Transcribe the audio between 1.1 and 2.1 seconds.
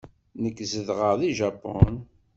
deg Japun.